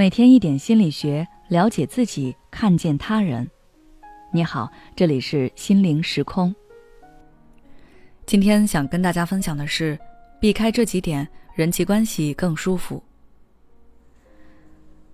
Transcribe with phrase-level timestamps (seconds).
[0.00, 3.46] 每天一点心理学，了解自己，看见他人。
[4.32, 4.66] 你好，
[4.96, 6.54] 这里是心灵时空。
[8.24, 9.98] 今天想跟大家分享的是，
[10.40, 13.02] 避开这几点，人际关系更舒服。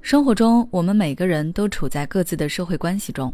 [0.00, 3.30] 生活中，我们每个人都处在各自的社会关系中，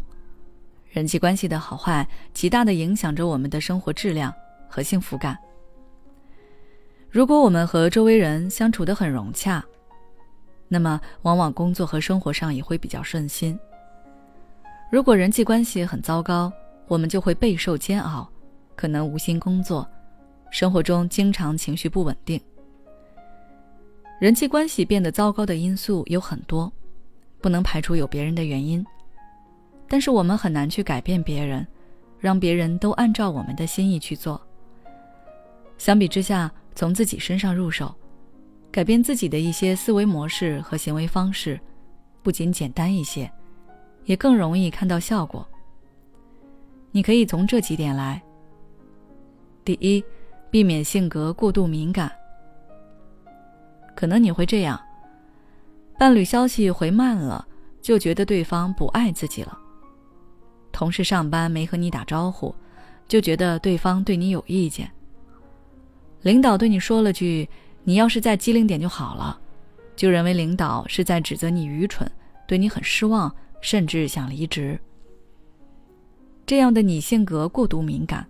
[0.89, 4.33] 人际关系的好坏，极大的影响着我们的生活质量
[4.67, 5.37] 和幸福感。
[7.09, 9.63] 如果我们和周围人相处的很融洽，
[10.67, 13.57] 那么，往往工作和生活上也会比较顺心。
[14.91, 16.51] 如果人际关系很糟糕，
[16.87, 18.29] 我们就会备受煎熬，
[18.75, 19.87] 可能无心工作，
[20.51, 22.41] 生活中经常情绪不稳定。
[24.19, 26.71] 人际关系变得糟糕的因素有很多，
[27.39, 28.85] 不能排除有别人的原因，
[29.87, 31.65] 但是我们很难去改变别人，
[32.19, 34.41] 让别人都按照我们的心意去做。
[35.77, 37.93] 相比之下，从自己身上入手。
[38.71, 41.59] 改变自己的一些思维模式和行为方式，
[42.21, 43.31] 不仅简单一些，
[44.05, 45.47] 也更容易看到效果。
[46.91, 48.21] 你可以从这几点来：
[49.65, 50.03] 第一，
[50.51, 52.11] 避免性格过度敏感。
[53.95, 54.79] 可能你会这样：
[55.97, 57.47] 伴侣消息回慢了，
[57.81, 59.57] 就觉得对方不爱自己了；
[60.71, 62.53] 同事上班没和你打招呼，
[63.07, 64.85] 就觉得对方对你有意见；
[66.21, 67.49] 领导对你说了句。
[67.87, 69.39] 你要是再机灵点就好了，
[69.95, 72.05] 就认为领导是在指责你愚蠢，
[72.45, 74.77] 对你很失望，甚至想离职。
[76.45, 78.27] 这样的你性格过度敏感，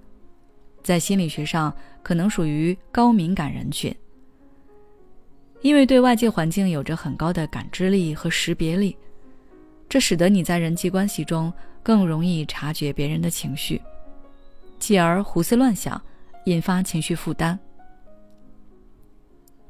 [0.83, 3.91] 在心理学上可能属于高敏感人群，
[5.61, 8.95] 因为对外界环境有着很高的感知力和识别力，
[9.89, 13.81] 这使得你在人际关系中更容易察觉别人的情绪，
[14.77, 15.99] 继而胡思乱想，
[16.45, 17.57] 引发情绪负担。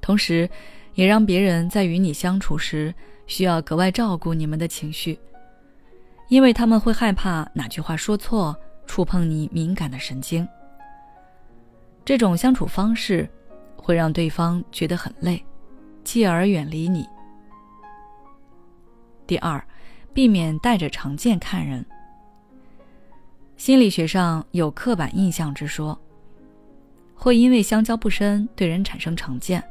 [0.07, 0.49] 同时，
[0.93, 5.19] 也让别人在与你相处时需要格外照顾你们的情绪，
[6.29, 10.47] 因为他们会害怕哪句话说错，触碰你敏感的神经。
[12.05, 13.29] 这种相处方式
[13.75, 15.43] 会让对方觉得很累，
[16.05, 17.05] 继而远离你。
[19.27, 19.61] 第二，
[20.13, 21.85] 避免带着成见看人。
[23.57, 25.99] 心理学上有刻板印象之说，
[27.13, 29.61] 会因为相交不深对人产生成见。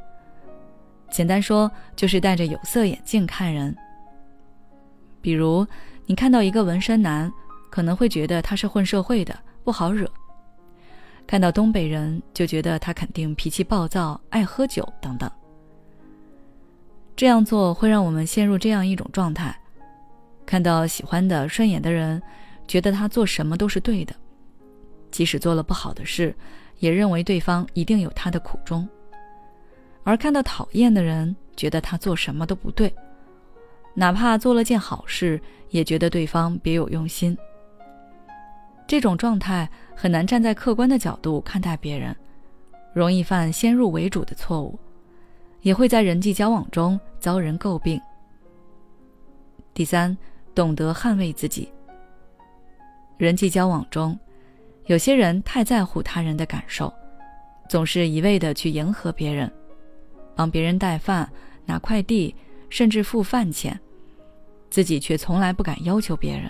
[1.17, 3.75] 简单说，就是戴着有色眼镜看人。
[5.19, 5.65] 比如，
[6.05, 7.33] 你看到一个纹身男，
[7.71, 10.05] 可能会觉得他是混社会的，不好惹；
[11.25, 15.27] 看到东北人，就觉得他肯定脾气暴躁、爱喝酒等等。
[17.15, 19.59] 这样做会让我们陷入这样一种状态：
[20.45, 22.21] 看到喜欢的、顺眼的人，
[22.67, 24.13] 觉得他做什么都是对的，
[25.09, 26.35] 即使做了不好的事，
[26.77, 28.87] 也认为对方一定有他的苦衷。
[30.07, 32.95] 而看到讨厌的人，觉得他做什么都不对，
[33.93, 35.37] 哪怕做了件好事，
[35.71, 37.37] 也觉得对方别有用心。
[38.87, 42.15] 这种状态很难站在客观的角度看待别人，
[42.93, 44.79] 容易犯先入为主的错误，
[45.59, 48.01] 也会在人际交往中遭人诟病。
[49.73, 50.17] 第三，
[50.55, 51.69] 懂得捍卫自己。
[53.17, 54.17] 人际交往中，
[54.85, 56.93] 有些人太在乎他人的感受，
[57.67, 59.51] 总是一味的去迎合别人。
[60.37, 61.27] 帮别人带饭、
[61.65, 62.35] 拿快递，
[62.69, 63.77] 甚至付饭钱，
[64.69, 66.49] 自己却从来不敢要求别人。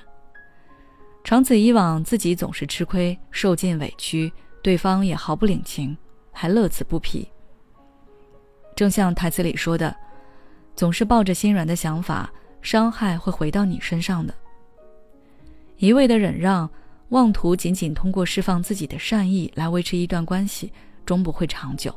[1.23, 4.31] 长此以往，自己总是吃亏、受尽委屈，
[4.61, 5.97] 对方也毫不领情，
[6.33, 7.27] 还乐此不疲。
[8.75, 9.95] 正像台词里说的
[10.75, 12.31] ：“总是抱着心软的想法，
[12.61, 14.33] 伤害会回到你身上的。”
[15.77, 16.69] 一味的忍让，
[17.09, 20.71] 妄图仅仅通过释放自己的善意来维持一段关系，
[21.05, 21.93] 终不会长久。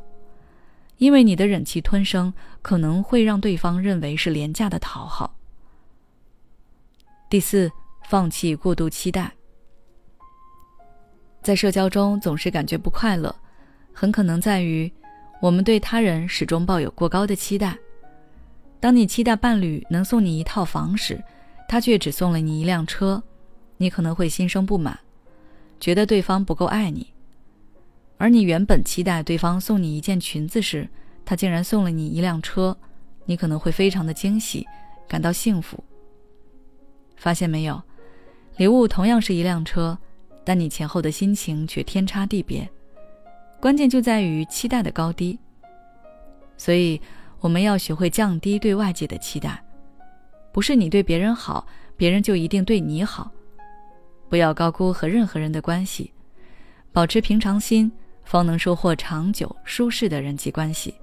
[1.00, 2.31] 因为你的忍气吞声，
[2.61, 5.34] 可能会让对方认为是廉价的讨好。
[7.31, 7.72] 第四，
[8.06, 9.33] 放弃过度期待。
[11.43, 13.34] 在社交中总是感觉不快乐，
[13.94, 14.93] 很可能在于
[15.41, 17.79] 我们对他人始终抱有过高的期待。
[18.79, 21.19] 当你期待伴侣能送你一套房时，
[21.67, 23.23] 他却只送了你一辆车，
[23.79, 25.00] 你可能会心生不满，
[25.81, 27.09] 觉得对方不够爱你。
[28.20, 30.87] 而你原本期待对方送你一件裙子时，
[31.25, 32.76] 他竟然送了你一辆车，
[33.25, 34.67] 你可能会非常的惊喜，
[35.08, 35.82] 感到幸福。
[37.17, 37.82] 发现没有，
[38.58, 39.96] 礼物同样是一辆车，
[40.44, 42.69] 但你前后的心情却天差地别。
[43.58, 45.38] 关键就在于期待的高低。
[46.58, 47.00] 所以，
[47.40, 49.64] 我们要学会降低对外界的期待，
[50.52, 53.31] 不是你对别人好，别人就一定对你好。
[54.28, 56.12] 不要高估和任何人的关系，
[56.93, 57.90] 保持平常心。
[58.31, 60.94] 方能收获长久舒适的人际关系。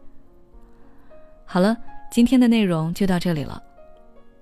[1.43, 1.75] 好了，
[2.09, 3.61] 今天的内容就到这里了。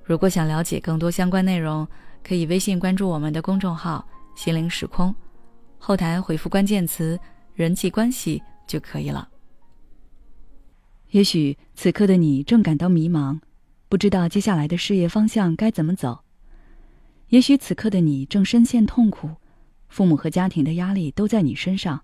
[0.03, 1.87] 如果想了解更多相关内容，
[2.23, 5.15] 可以微信关注我们的公众号“心灵时空”，
[5.79, 7.19] 后台回复关键词
[7.55, 9.27] “人际关系”就可以了。
[11.09, 13.39] 也许此刻的你正感到迷茫，
[13.89, 16.21] 不知道接下来的事业方向该怎么走；
[17.29, 19.31] 也许此刻的你正深陷痛苦，
[19.89, 22.03] 父母和家庭的压力都在你身上，